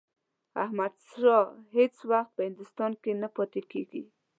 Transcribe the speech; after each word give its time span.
احمدشاه 0.63 1.45
هیڅ 1.75 1.95
وخت 2.11 2.31
په 2.35 2.41
هندوستان 2.47 2.91
کې 3.01 3.11
نه 3.21 3.27
پاتېږي. 3.35 4.03